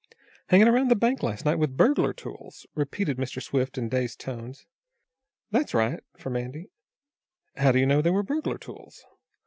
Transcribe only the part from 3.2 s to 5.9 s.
Swift, in dazed tones. "That's